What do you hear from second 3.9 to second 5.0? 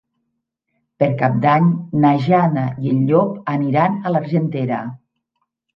a l'Argentera.